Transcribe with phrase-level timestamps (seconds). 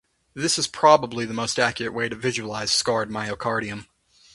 [0.33, 3.85] This is probably the most accurate way to visualise scarred myocardium.